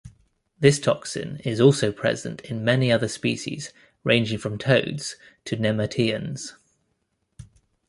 [0.59, 3.71] This toxin is also present in many other species
[4.03, 6.53] ranging from toads to nemerteans.